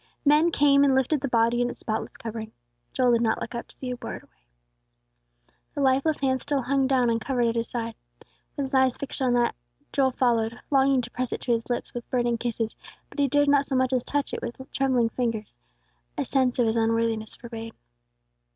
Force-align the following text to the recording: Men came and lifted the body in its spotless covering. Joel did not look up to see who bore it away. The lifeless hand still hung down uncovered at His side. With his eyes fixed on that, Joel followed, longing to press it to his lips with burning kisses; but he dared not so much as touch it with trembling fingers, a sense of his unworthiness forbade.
Men 0.25 0.49
came 0.49 0.83
and 0.83 0.95
lifted 0.95 1.21
the 1.21 1.27
body 1.27 1.61
in 1.61 1.69
its 1.69 1.77
spotless 1.77 2.17
covering. 2.17 2.51
Joel 2.91 3.11
did 3.11 3.21
not 3.21 3.39
look 3.39 3.53
up 3.53 3.67
to 3.67 3.77
see 3.77 3.91
who 3.91 3.97
bore 3.97 4.15
it 4.15 4.23
away. 4.23 4.39
The 5.75 5.81
lifeless 5.81 6.19
hand 6.21 6.41
still 6.41 6.63
hung 6.63 6.87
down 6.87 7.11
uncovered 7.11 7.45
at 7.45 7.55
His 7.55 7.69
side. 7.69 7.93
With 8.57 8.63
his 8.63 8.73
eyes 8.73 8.97
fixed 8.97 9.21
on 9.21 9.33
that, 9.33 9.53
Joel 9.93 10.09
followed, 10.13 10.59
longing 10.71 11.01
to 11.03 11.11
press 11.11 11.31
it 11.31 11.41
to 11.41 11.51
his 11.51 11.69
lips 11.69 11.93
with 11.93 12.09
burning 12.09 12.39
kisses; 12.39 12.75
but 13.11 13.19
he 13.19 13.27
dared 13.27 13.49
not 13.49 13.65
so 13.67 13.75
much 13.75 13.93
as 13.93 14.03
touch 14.03 14.33
it 14.33 14.41
with 14.41 14.57
trembling 14.71 15.09
fingers, 15.09 15.53
a 16.17 16.25
sense 16.25 16.57
of 16.57 16.65
his 16.65 16.77
unworthiness 16.77 17.35
forbade. 17.35 17.75